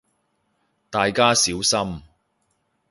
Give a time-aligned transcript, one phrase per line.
[0.89, 2.01] 大家小心